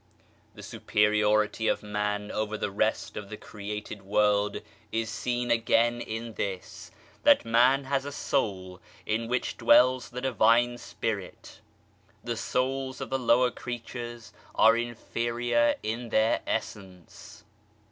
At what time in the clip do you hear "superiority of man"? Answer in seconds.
0.63-2.31